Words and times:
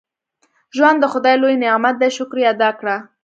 •ژوند 0.75 0.97
د 1.01 1.05
خدای 1.13 1.35
لوی 1.41 1.55
نعمت 1.63 1.95
دی، 2.01 2.09
شکر 2.17 2.37
یې 2.41 2.47
ادا 2.53 2.69
کړه. 2.79 2.95